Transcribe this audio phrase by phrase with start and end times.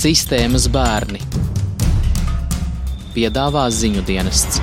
[0.00, 1.18] Sistēmas bērni
[3.12, 4.62] piedāvā ziņu dienests.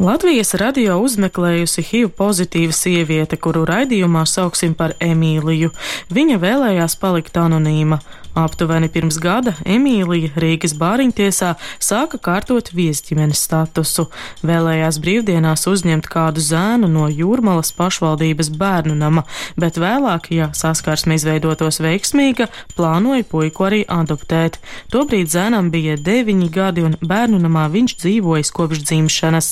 [0.00, 5.74] Latvijas radio uzmeklējusi HIV pozitīva sieviete, kuru raidījumā sauksim par Emīliju.
[6.08, 8.00] Viņa vēlējās palikt anonīma.
[8.38, 14.04] Aptuveni pirms gada Emīlija Rīgas bāriņtiesā sāka kārtot viesģimenes statusu.
[14.46, 19.24] Vēlējās brīvdienās uzņemt kādu zēnu no Jūrmalas pašvaldības bērnu nama,
[19.58, 22.46] bet vēlāk, ja saskarsme izveidotos veiksmīga,
[22.78, 24.60] plānoja puiku arī adoptēt.
[24.94, 29.50] Tobrīd zēnam bija deviņi gadi un bērnu namā viņš dzīvojis kopš dzimšanas.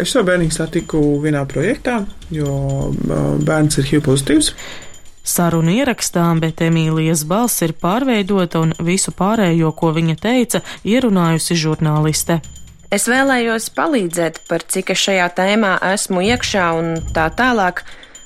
[0.00, 2.52] Es savu bērnu satiku vienā projektā, jo
[3.48, 4.54] bērns ir HIV pozitīvs.
[5.30, 12.40] Sarunu ierakstām, bet Emīlijas balss ir pārveidota un visu pārējo, ko viņa teica, ierunājusi žurnāliste.
[12.90, 17.84] Es vēlējos palīdzēt, par cik es šajā tēmā esmu iekšā un tā tālāk.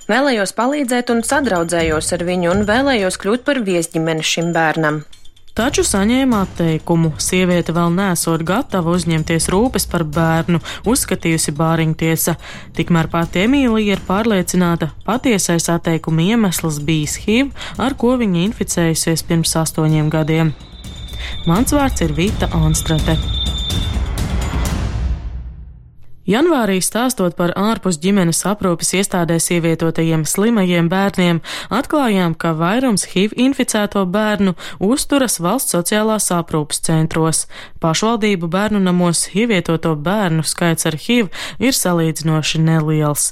[0.09, 5.05] Vēlējos palīdzēt un sadraudzējos ar viņu un vēlējos kļūt par viesģimeni šim bērnam
[5.55, 7.13] taču saņēma atteikumu.
[7.23, 12.37] Sieviete vēl nesot gatava uzņemties rūpes par bērnu, uzskatījusi bāriņtiesa.
[12.77, 19.57] Tikmēr pati Emīlija ir pārliecināta, patiesais atteikuma iemesls bijis HIV, ar ko viņa inficējusies pirms
[19.63, 20.55] astoņiem gadiem.
[21.49, 23.17] Mans vārds ir Vita Anstrate.
[26.25, 34.07] Janvārī stāstot par ārpus ģimenes aprūpes iestādēs ievietotajiem slimajiem bērniem, atklājām, ka vairums HIV inficēto
[34.09, 37.43] bērnu uzturas valsts sociālās aprūpes centros.
[37.85, 41.29] Pašvaldību bērnu namos ievietoto bērnu skaits ar HIV
[41.61, 43.27] ir salīdzinoši neliels.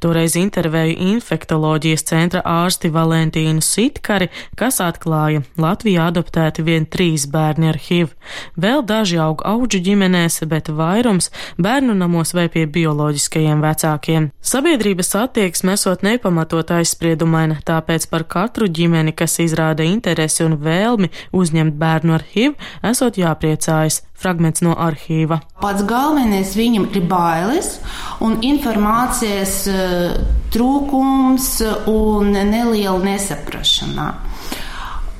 [0.00, 7.82] Toreiz intervēju infektoloģijas centra ārsti Valentīnu Sitkari, kas atklāja, Latvijā adoptēti vien trīs bērni ar
[7.90, 8.16] HIV.
[8.56, 11.28] Vēl daži aug auģu ģimenēs, bet vairums
[11.60, 14.28] bērnu namos vai pie bioloģiskajiem vecākiem.
[14.40, 21.78] Sabiedrības attieksme esot nepamatot aizspriedumaina, tāpēc par katru ģimeni, kas izrāda interesi un vēlmi uzņemt
[21.80, 22.54] bērnu ar HIV,
[22.92, 24.02] esot jāpriecājas.
[24.18, 25.36] Fragments no arhīva.
[25.62, 27.76] Pats galvenais viņam ir bailes
[28.18, 30.16] un informācijas uh,
[30.50, 31.52] trūkums
[31.86, 34.08] un neliela nesaprašana.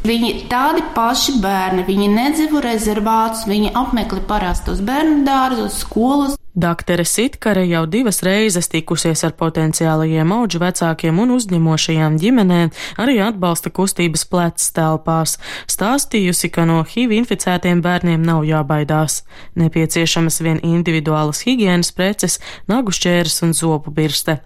[0.09, 6.38] Viņi tādi paši bērni, viņi nedzīvo rezervātus, viņi apmeklē parastos bērnu dārzus, skolas.
[6.55, 13.71] Daktere Sitkare jau divas reizes tikusies ar potenciālajiem auģu vecākiem un uzņemošajām ģimenēm, arī atbalsta
[13.71, 15.37] kustības plecs telpās,
[15.71, 19.23] stāstījusi, ka no HIV inficētiem bērniem nav jābaidās.
[19.61, 24.41] Nepieciešamas vien individuālas higienas preces, nagu šķēres un zobu birste.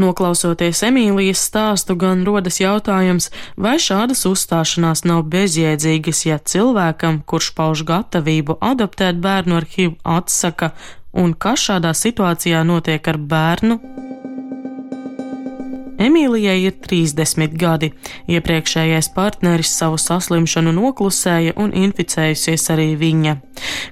[0.00, 7.84] Noklausoties Emīlijas stāstu, gan rodas jautājums, vai šādas uzstāšanās nav bezjēdzīgas, ja cilvēkam, kurš pauž
[7.86, 10.72] gatavību adoptēt bērnu ar HIV, atsaka
[11.14, 13.78] un kas šādā situācijā notiek ar bērnu?
[16.04, 17.92] Emīlijai ir 30 gadi.
[18.28, 23.36] Iepriekšējais partneris savu saslimšanu noklusēja un inficējusies arī viņa.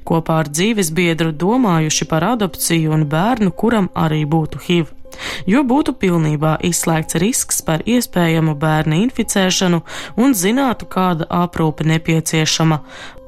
[0.08, 4.90] Kopā ar dzīves biedru domājuši par adopciju un bērnu, kuram arī būtu HIV.
[5.46, 9.82] Jo būtu pilnībā izslēgts risks par iespējamu bērnu inficēšanu
[10.16, 12.80] un zinātu, kāda aprūpe nepieciešama,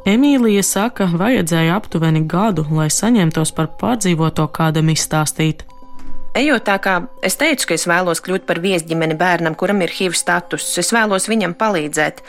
[0.04, 5.62] Emīlija saka, vajadzēja aptuveni gadu, lai saņemtos par pārdzīvoto kādam izstāstīt.
[6.36, 10.16] Ejot tā kā es teicu, ka es vēlos kļūt par viesģimeni bērnam, kuram ir HIV
[10.18, 12.20] status, es vēlos viņam palīdzēt.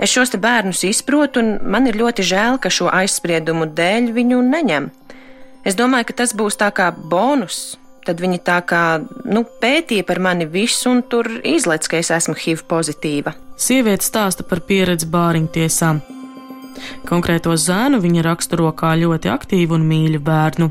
[0.00, 4.86] Es šos bērnus izprotu, un man ir ļoti žēl, ka šo aizspriedumu dēļ viņu neņem.
[5.68, 7.76] Es domāju, ka tas būs tā kā bonus.
[8.06, 8.84] Tad viņi tā kā
[9.28, 13.34] nu, pētīja par mani visu, un tur izlaiž, ka es esmu HIV pozitīva.
[13.60, 16.00] Sieviete stāsta par pieredzi bāriņtiesām.
[17.08, 20.68] Konkrēto zēnu viņa raksturo kā ļoti aktīvu un mīļu bērnu.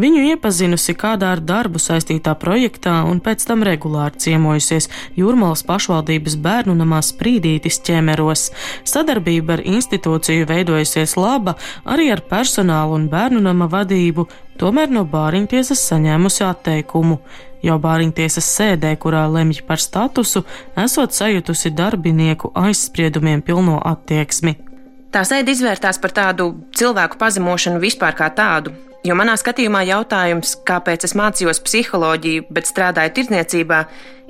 [0.00, 4.88] Viņu iepazinusi kādā ar darbu saistītā projektā un pēc tam regulāri ciemojusies
[5.18, 8.50] Jūrmalas pašvaldības bērnu namā Sprīdītis ķemeros.
[8.88, 14.28] Sadarbība ar institūciju veidojusies laba arī ar personālu un bērnu nama vadību,
[14.60, 17.20] tomēr no bāriņtiesas saņēmusi atteikumu
[17.64, 20.44] jau bāriņtiesas sēdē, kurā lemj par statusu,
[20.84, 24.73] esot sajutusi darbinieku aizspriedumiem pilno attieksmi.
[25.14, 28.72] Tā sēde izvērtās par tādu cilvēku pazemošanu vispār kā tādu.
[29.06, 33.78] Jo manā skatījumā jautājums, kāpēc es mācījos psiholoģiju, bet strādāju tirdzniecībā,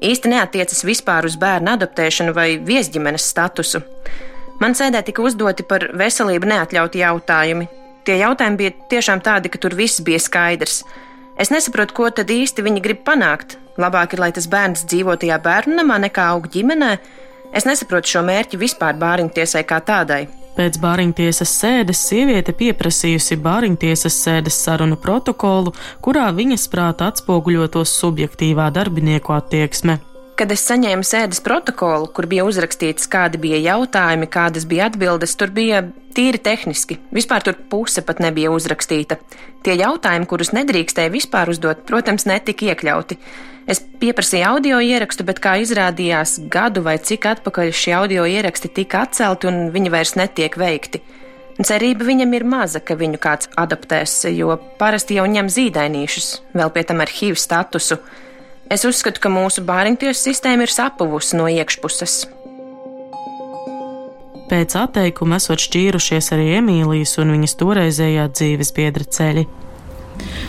[0.04, 3.81] īsti neatiecas vispār uz bērnu adoptēšanu vai viesģimenes statusu.
[4.60, 7.70] Man sēdē tika uzdoti par veselību neatļauti jautājumi.
[8.04, 10.82] Tie jautājumi bija tiešām tādi, ka tur viss bija skaidrs.
[11.40, 13.56] Es nesaprotu, ko tad īsti viņi grib panākt.
[13.80, 16.94] Labāk ir, lai tas bērns dzīvo tajā bērnu namā nekā aug ģimenē.
[17.56, 20.26] Es nesaprotu šo mērķi vispār bāriņtiesai kā tādai.
[20.54, 25.74] Pēc bāriņtiesas sēdes sieviete pieprasījusi bāriņtiesas sēdes sarunu protokolu,
[26.04, 29.98] kurā viņas prāta atspoguļotos subjektīvā darbinieku attieksme.
[30.34, 35.52] Kad es saņēmu sēdes protokolu, kur bija uzrakstīts, kādi bija jautājumi, kādas bija atbildes, tur
[35.54, 35.84] bija
[36.16, 36.96] tīri tehniski.
[37.14, 39.20] Vispār tur puse pat nebija uzrakstīta.
[39.62, 43.19] Tie jautājumi, kurus nedrīkstēja vispār uzdot, protams, netika iekļauti.
[43.70, 49.04] Es pieprasīju audio ierakstu, bet, kā izrādījās, gadu vai cik atpakaļ šie audio ieraksti tika
[49.06, 51.00] atcelti un viņi vairs netiek veikti.
[51.62, 56.82] Cerība viņam ir maza, ka viņu kāds adaptēs, jo parasti jau ņem zīdainīšus, vēl pie
[56.90, 58.02] tam ar HIV statusu.
[58.72, 62.25] Es uzskatu, ka mūsu bāriņtiesu sistēma ir sapuvusi no iekšpuses.
[64.49, 69.44] Pēc atteikuma esot šķīrušies arī Emīlijas un viņas toreizējā dzīves biedra ceļi.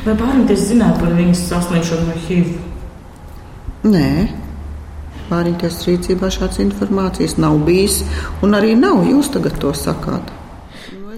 [0.05, 2.49] Vai bāriņties zināt par viņas saslimšanu ar HIV?
[3.85, 4.09] Nē,
[5.29, 8.01] bāriņties rīcībā šādas informācijas nav bijis,
[8.45, 9.03] un arī nav.
[9.09, 10.31] Jūs tagad to sakāt.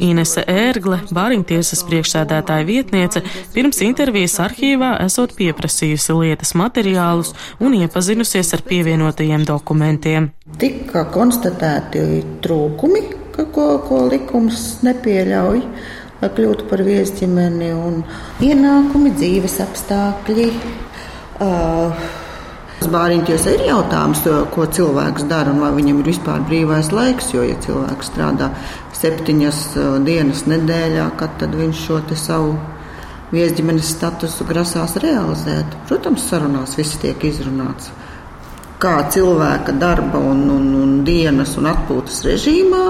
[0.04, 3.24] Inese Ērgle, Bāriņtiesas priekšsēdētāja vietniece,
[3.54, 7.34] pirms intervijas arhīvā esot pieprasījusi lietas materiālus
[7.64, 10.32] un iepazinusies ar pievienotajiem dokumentiem.
[10.62, 12.04] Tika konstatēti
[12.46, 13.04] trūkumi,
[13.36, 15.66] ka, ko, ko likums nepieļauj,
[16.22, 18.00] lai kļūtu par viesģimeni, un
[18.46, 20.48] ienākumi, dzīves apstākļi.
[21.38, 22.08] Uh,
[22.78, 24.22] Bāriņtiesā ir jautājums,
[24.54, 27.32] ko cilvēks dara un vai viņam ir vispār brīvais laiks.
[27.34, 28.52] Jo, ja cilvēks strādā
[28.96, 29.62] septiņas
[30.06, 32.54] dienas nedēļā, kad viņš šo savu
[33.34, 37.90] viesģimenes statusu grasās realizēt, protams, sarunās viss tiek izrunāts.
[38.78, 42.84] Kā cilvēka darba un, un, un dienas un atpūtas režīmā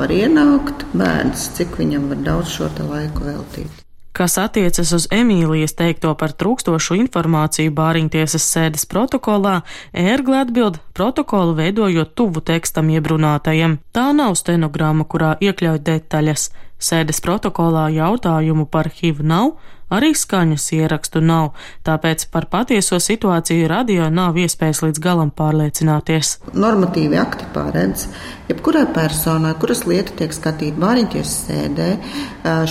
[0.00, 3.91] var ienākt bērns, cik viņam var daudz šo laiku veltīt.
[4.12, 9.62] Kas attiecas uz Emīlijas teikto par trūkstošu informāciju Bāriņtiesas sēdes protokolā,
[9.96, 13.78] ērgli atbild protokolu veidojot tuvu tekstam iebrunātajam.
[13.96, 16.50] Tā nav stenogramma, kurā iekļauj detaļas.
[16.82, 19.52] Sēdes protokolā jautājumu par HIV nav,
[19.92, 21.52] arī skaņas ierakstu nav,
[21.86, 26.38] tāpēc par patieso situāciju radio nav iespējas līdz galam pārliecināties.
[26.56, 28.08] Normatīvi akti paredz,
[28.50, 31.90] jebkurai personai, kuras lieta tiek skatīta Bāriņtiesas sēdē,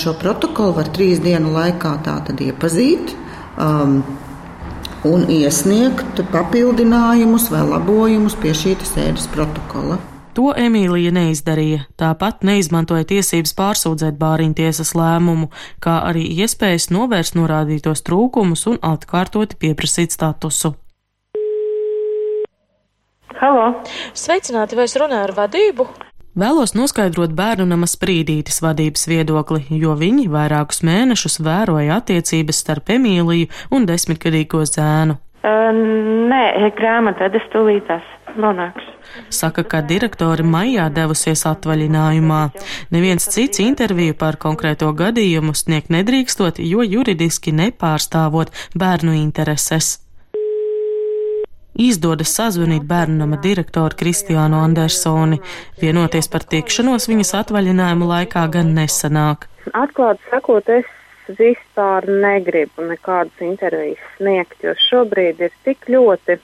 [0.01, 3.15] šo protokolu var trīs dienu laikā tātad iepazīt.
[3.61, 4.01] Um,
[5.07, 9.97] un iesniegt papildinājumus vai labojumus pie šī sēdes protokola.
[10.31, 15.49] To Emīlija neizdarīja, tāpat neizmantoja tiesības pārsūdzēt bāriņtiesas lēmumu,
[15.83, 20.71] kā arī iespējas novērst norādītos trūkumus un atkārtoti pieprasīt statusu.
[23.41, 23.65] Halo!
[24.15, 25.87] Sveicināti, vai es runāju ar vadību?
[26.39, 33.49] Vēlos noskaidrot bērnu nama sprīdītes vadības viedokli, jo viņi vairākus mēnešus vēroja attiecības starp Emīliju
[33.75, 35.19] un desmitgadīgo zēnu.
[35.41, 35.75] Uh,
[36.31, 38.07] nē, grāmatvedes tūlītās
[38.39, 38.85] nonāks.
[39.33, 42.41] Saka, ka direktori maijā devusies atvaļinājumā.
[42.93, 49.97] Neviens cits interviju par konkrēto gadījumu sniegt nedrīkstot, jo juridiski nepārstāvot bērnu intereses.
[51.81, 55.39] Izdodas sazvanīt bērnama direktoru Kristiānu Andersoni.
[55.81, 59.47] Vienoties par tikšanos viņas atvaļinājuma laikā gan nesanāk.
[59.77, 60.89] Atklāti sakot, es
[61.39, 66.37] vispār negribu nekādas intervijas sniegt, jo šobrīd ir tik ļoti,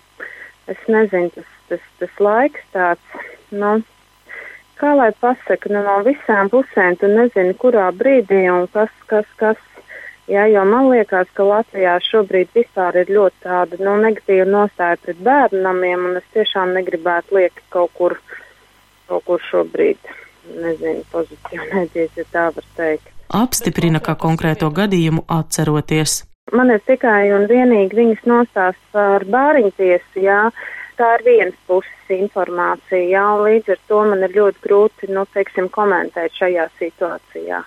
[0.72, 3.78] es nezinu, tas tas, tas laiks tāds, nu,
[4.80, 9.64] kā lai pasaka, nu, no visām pusēm tu nezini, kurā brīdī un kas, kas, kas.
[10.28, 15.22] Jā, jo man liekas, ka Latvijā šobrīd vispār ir ļoti tāda nu, negatīva nostāja pret
[15.24, 18.18] bērnamiem, un es tiešām negribētu liekt kaut kur,
[19.08, 20.10] kaut kur šobrīd,
[20.52, 23.14] nezinu, pozicionēties, ja tā var teikt.
[23.28, 26.26] Apstiprina, ka konkrēto gadījumu atceroties.
[26.56, 30.44] Man ir tikai un vienīgi viņas nostāsts par bāriņtiesu, jā,
[30.98, 35.26] tā ir vienas puses informācija, jā, un līdz ar to man ir ļoti grūti, nu,
[35.34, 37.64] teiksim, komentēt šajā situācijā.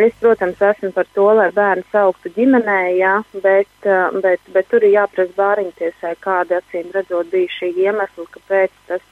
[0.00, 3.88] Es, protams, esmu par to, lai bērni sauktu ģimenē, jā, bet,
[4.22, 9.04] bet, bet tur ir jāprasa bāriņtiesai, kāda acīm redzot bija šī iemesla, kāpēc tas,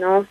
[0.00, 0.22] nu,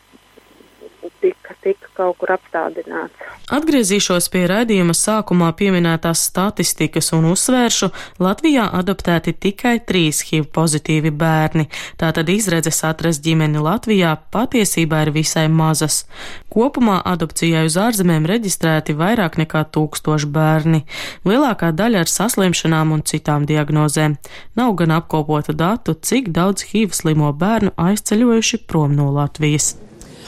[1.21, 3.25] tika, tika kaut kur apstādināts.
[3.53, 7.89] Atgriezīšos pie raidījuma sākumā pieminētās statistikas un uzsvēršu,
[8.23, 11.67] Latvijā adoptēti tikai trīs HIV pozitīvi bērni,
[12.01, 16.03] tātad izredzes atrast ģimeni Latvijā patiesībā ir visai mazas.
[16.51, 20.83] Kopumā adopcijai uz ārzemēm reģistrēti vairāk nekā tūkstoši bērni,
[21.27, 24.17] lielākā daļa ar saslimšanām un citām diagnozēm.
[24.59, 29.75] Nav gan apkopotu datu, cik daudz HIV slimo bērnu aizceļojuši prom no Latvijas.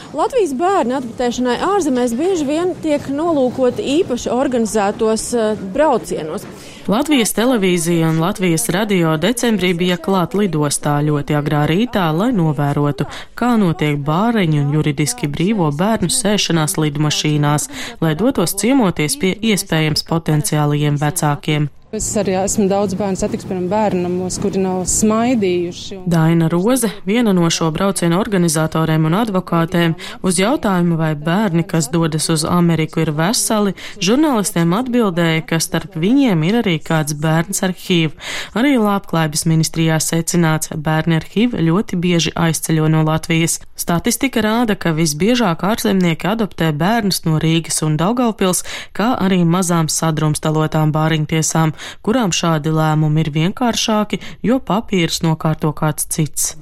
[0.10, 6.48] Latvijas bērnu adaptēšanai ārzemēs bieži vien tiek nolūkoti īpaši organizētos uh, braucienos.
[6.90, 13.06] Latvijas televīzija un Latvijas radio decembrī bija klāt lidostā ļoti agrā rītā, lai novērotu,
[13.38, 17.70] kā notiek bāreņu un juridiski brīvo bērnu sēšanās lidmašīnās,
[18.02, 21.70] lai dotos ciemoties pie iespējams potenciālajiem vecākiem.
[21.90, 25.96] Es arī esmu daudz bērnu satiks, piemēram, bērnamos, kuri nav smaidījuši.
[26.06, 32.30] Daina Roze, viena no šo braucienu organizatoriem un advokātēm, uz jautājumu, vai bērni, kas dodas
[32.30, 33.74] uz Ameriku, ir veseli,
[34.06, 38.14] žurnālistiem atbildēja, ka starp viņiem ir arī kāds bērns ar HIV.
[38.54, 43.58] Arī Labklājības ministrijā secināts, bērni ar HIV ļoti bieži aizceļo no Latvijas.
[43.74, 48.62] Statistika rāda, ka visbiežāk ārzemnieki adoptē bērnus no Rīgas un Daugaupils,
[48.94, 56.54] kā arī mazām sadrumstalotām bāriņtiesām kurām šādi lēmumi ir vienkāršāki, jo papīrus nokārto kāds cits.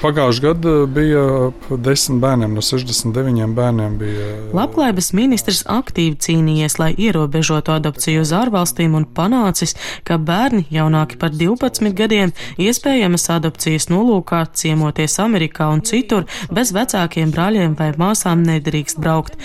[0.00, 1.24] Pagājušajā gadā bija
[1.82, 4.28] desmit bērniem, no 69 bērniem bija.
[4.56, 11.34] Labklājības ministrs aktīvi cīnījies, lai ierobežotu adopciju uz ārvalstīm un panācis, ka bērni jaunāki par
[11.34, 19.00] 12 gadiem iespējamas adopcijas nolūkā ciemoties Amerikā un citur bez vecākiem brāļiem vai māsām nedrīkst
[19.00, 19.36] braukt.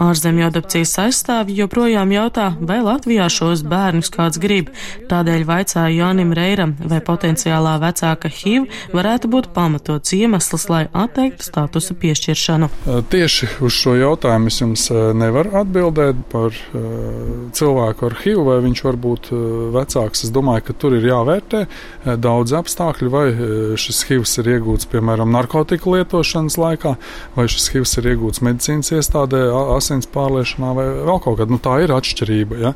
[0.00, 4.70] Ārzemju adopcijas aizstāvji joprojām jautā, vai Latvijā šos bērnus kāds grib.
[5.10, 11.96] Tādēļ vaicāja Jānim Reiram, vai potenciālā vecāka HIV varētu būt pamatots iemesls, lai atteiktu statusa
[11.98, 12.70] piešķiršanu.
[13.12, 14.86] Tieši uz šo jautājumu es jums
[15.18, 16.56] nevaru atbildēt par
[17.52, 19.30] cilvēku ar HIV, vai viņš var būt
[19.76, 20.24] vecāks.
[20.26, 21.64] Es domāju, ka tur ir jāvērtē
[22.22, 23.26] daudz apstākļu, vai
[23.80, 26.96] šis HIV ir iegūts, piemēram, narkotiku lietošanas laikā,
[27.36, 29.44] vai šis HIV ir iegūts medicīnas iestādē
[29.82, 31.50] asins pārliešanā vai vēl kaut kādā.
[31.52, 32.62] Nu, tā ir atšķirība.
[32.62, 32.72] Ja?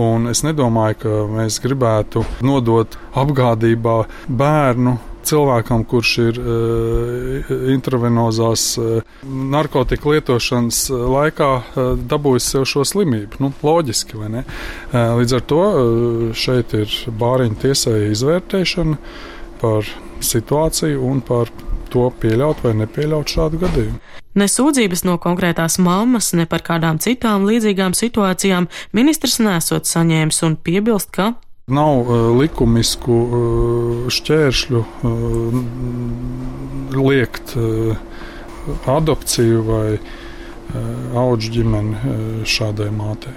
[0.00, 4.96] Un es nedomāju, ka mēs gribētu nodot apgādībā bērnu
[5.28, 13.42] cilvēkam, kurš ir uh, intravenozās uh, narkotiku lietošanas laikā uh, dabūjis sev šo slimību.
[13.42, 14.44] Nu, loģiski, vai ne?
[14.88, 19.00] Uh, līdz ar to uh, šeit ir bāriņu tiesai izvērtēšana
[19.60, 19.90] par
[20.24, 21.50] situāciju un par
[21.92, 23.98] to pieļaut vai nepieļaut šādu gadījumu.
[24.38, 30.58] Ne sūdzības no konkrētās mammas, ne par kādām citām līdzīgām situācijām ministrs nesot saņēmis un
[30.62, 31.32] piebilst, ka
[31.68, 35.58] Nav uh, likumisku uh, šķēršļu uh,
[36.96, 37.92] liekt uh,
[38.88, 40.06] adopciju vai uh,
[41.26, 43.36] auģu ģimeni uh, šādai mātei.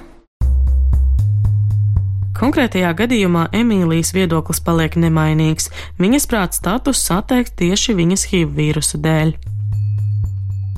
[2.41, 5.67] Konkrētajā gadījumā Emīlijas viedoklis paliek nemainīgs.
[6.01, 9.35] Viņas prāt status atteikt tieši viņas HIV vīrusa dēļ.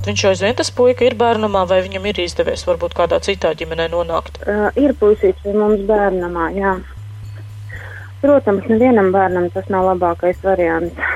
[0.04, 3.88] Viņš jau zina, tas puika ir bērnamā, vai viņam ir izdevies varbūt kādā citā ģimenē
[3.94, 4.42] nonākt?
[4.44, 6.74] Uh, ir puisīts mums bērnamā, jā.
[8.20, 11.13] Protams, nevienam bērnam tas nav labākais variants.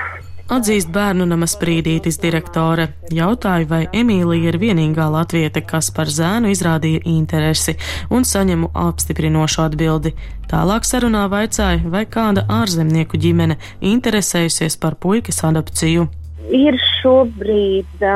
[0.49, 2.87] Atzīst bērnu nama sprīdītis direktore.
[3.13, 7.75] Jautāju, vai Emīlija ir vienīgā latviete, kas par zēnu izrādīja interesi,
[8.09, 10.15] un saņemu apstiprinošu atbildi.
[10.49, 13.59] Tālāk sarunā vaicāja, vai kāda ārzemnieku ģimene
[13.93, 16.09] interesējusies par puikas adopciju.
[16.49, 18.09] Ir šobrīd.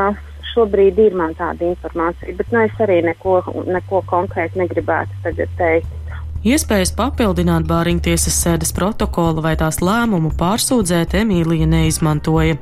[0.55, 6.02] Šobrīd ir man tāda informācija, bet nu, es arī neko, neko konkrēti negribētu tagad teikt.
[6.43, 12.57] Iespējas papildināt bāriņtiesas sēdes protokolu vai tās lēmumu pārsūdzēt Emīlija neizmantoja.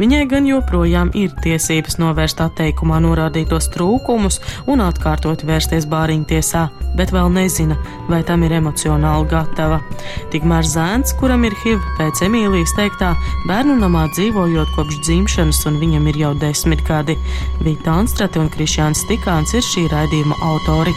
[0.00, 4.40] Viņai gan joprojām ir tiesības novērst atteikumā norādītos trūkumus
[4.72, 6.62] un atkārtot vērsties bāriņtiesā,
[6.96, 7.76] bet vēl nezina,
[8.08, 9.82] vai tam ir emocionāli gatava.
[10.32, 13.12] Tikmēr zēns, kuram ir HIV pēc Emīlijas teiktā,
[13.50, 17.18] bērnu namā dzīvojot kopš dzimšanas un viņam ir jau desmit gadi.
[17.60, 20.96] Vita Anstrate un Krišjāns Tikāns ir šī raidījuma autori